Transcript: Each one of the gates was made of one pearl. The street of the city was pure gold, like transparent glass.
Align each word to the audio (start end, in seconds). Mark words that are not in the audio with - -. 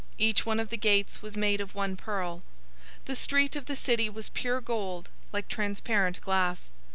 Each 0.17 0.47
one 0.47 0.59
of 0.59 0.71
the 0.71 0.77
gates 0.77 1.21
was 1.21 1.37
made 1.37 1.61
of 1.61 1.75
one 1.75 1.95
pearl. 1.95 2.41
The 3.05 3.15
street 3.15 3.55
of 3.55 3.67
the 3.67 3.75
city 3.75 4.09
was 4.09 4.29
pure 4.29 4.59
gold, 4.59 5.09
like 5.31 5.47
transparent 5.47 6.19
glass. 6.21 6.71